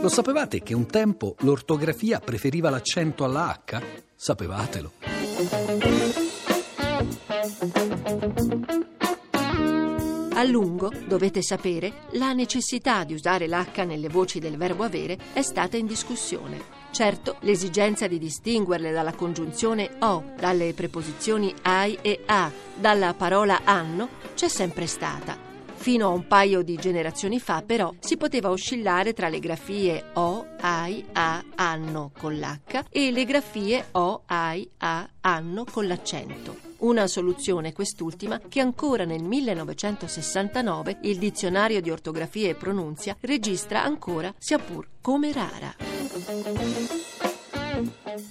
[0.00, 3.82] Lo sapevate che un tempo l'ortografia preferiva l'accento alla H?
[4.14, 4.92] Sapevatelo.
[10.36, 15.40] A lungo, dovete sapere, la necessità di usare l'H nelle voci del verbo avere è
[15.40, 16.82] stata in discussione.
[16.90, 24.08] Certo, l'esigenza di distinguerle dalla congiunzione o, dalle preposizioni ai e a, dalla parola anno,
[24.34, 25.43] c'è sempre stata.
[25.84, 30.46] Fino a un paio di generazioni fa, però, si poteva oscillare tra le grafie o,
[30.60, 36.56] ai, a, anno con l'H e le grafie o, ai, a, anno con l'accento.
[36.78, 44.32] Una soluzione quest'ultima che ancora nel 1969 il dizionario di ortografia e pronunzia registra ancora,
[44.38, 47.13] sia pur come rara.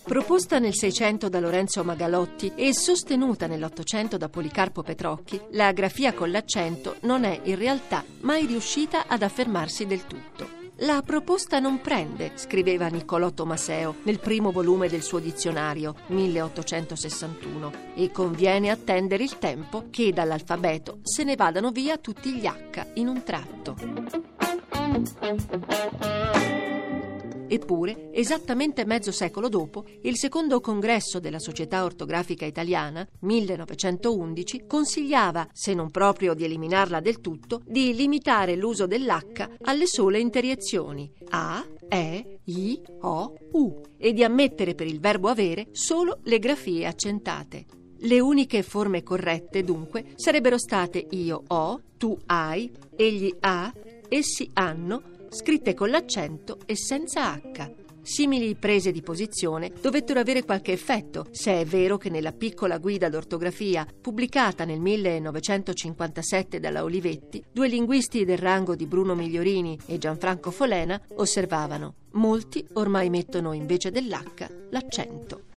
[0.03, 6.31] Proposta nel 600 da Lorenzo Magalotti e sostenuta nell'Ottocento da Policarpo Petrocchi, la grafia con
[6.31, 10.61] l'accento non è in realtà mai riuscita ad affermarsi del tutto.
[10.77, 18.11] La proposta non prende, scriveva Niccolò Tomaseo nel primo volume del suo dizionario, 1861, e
[18.11, 23.23] conviene attendere il tempo che dall'alfabeto se ne vadano via tutti gli H in un
[23.23, 23.75] tratto.
[27.53, 35.75] Eppure, esattamente mezzo secolo dopo, il secondo congresso della Società Ortografica Italiana, 1911, consigliava, se
[35.75, 42.39] non proprio di eliminarla del tutto, di limitare l'uso dell'H alle sole interiezioni A, E,
[42.45, 47.65] I, O, U e di ammettere per il verbo avere solo le grafie accentate.
[47.99, 53.71] Le uniche forme corrette, dunque, sarebbero state io ho, tu hai, egli ha,
[54.09, 57.81] essi hanno, scritte con l'accento e senza H.
[58.03, 63.07] Simili prese di posizione dovettero avere qualche effetto, se è vero che nella piccola guida
[63.07, 70.51] d'ortografia, pubblicata nel 1957 dalla Olivetti, due linguisti del rango di Bruno Migliorini e Gianfranco
[70.51, 75.51] Folena osservavano: molti ormai mettono invece dell'H l'accento.